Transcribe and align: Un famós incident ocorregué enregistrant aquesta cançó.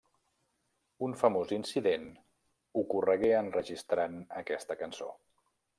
Un 1.07 1.13
famós 1.23 1.53
incident 1.57 2.07
ocorregué 2.83 3.31
enregistrant 3.45 4.19
aquesta 4.45 4.81
cançó. 4.85 5.17